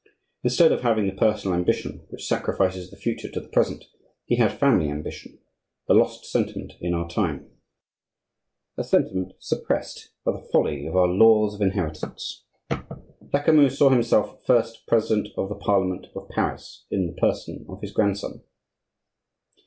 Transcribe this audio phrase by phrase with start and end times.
[0.43, 3.85] Instead of having the personal ambition which sacrifices the future to the present,
[4.25, 7.47] he had family ambition,—a lost sentiment in our time,
[8.77, 12.45] a sentiment suppressed by the folly of our laws of inheritance.
[13.31, 17.91] Lecamus saw himself first president of the Parliament of Paris in the person of his
[17.91, 18.41] grandson.